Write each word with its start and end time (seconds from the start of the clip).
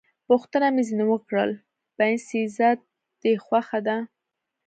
پوښتنه 0.27 0.67
مې 0.75 0.83
ځنې 0.89 1.05
وکړل: 1.09 1.51
باینسېزا 1.97 2.69
دې 3.21 3.33
خوښه 3.45 3.79
ده؟ 3.87 3.97